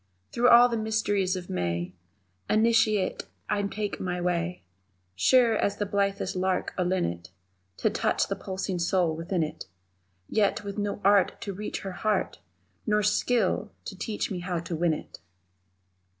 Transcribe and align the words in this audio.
Through 0.31 0.49
all 0.49 0.67
the 0.67 0.77
mysteries 0.79 1.35
of 1.35 1.47
May, 1.47 1.93
Initiate, 2.49 3.27
I 3.47 3.61
take 3.61 3.99
my 3.99 4.19
way 4.19 4.63
Sure 5.15 5.55
as 5.55 5.77
the 5.77 5.85
blithest 5.85 6.35
lark 6.35 6.73
or 6.75 6.85
linnet 6.85 7.29
To 7.77 7.89
touch 7.91 8.27
the 8.27 8.35
pulsing 8.35 8.79
soul 8.79 9.15
within 9.15 9.43
it 9.43 9.67
Yet 10.27 10.63
with 10.63 10.79
no 10.79 11.01
art 11.05 11.39
to 11.41 11.53
reach 11.53 11.81
Her 11.81 11.91
heart, 11.91 12.39
Nor 12.87 13.03
skill 13.03 13.69
to 13.85 13.95
teach 13.95 14.31
me 14.31 14.39
how 14.39 14.57
to 14.61 14.75
win 14.75 14.95
it! 14.95 15.19